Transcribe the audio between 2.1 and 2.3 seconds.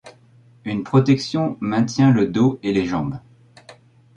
le